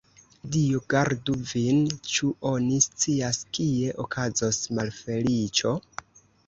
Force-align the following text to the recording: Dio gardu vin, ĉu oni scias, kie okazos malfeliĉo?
Dio 0.53 0.79
gardu 0.93 1.35
vin, 1.51 1.83
ĉu 2.13 2.31
oni 2.55 2.81
scias, 2.89 3.41
kie 3.59 3.95
okazos 4.07 4.63
malfeliĉo? 4.81 5.79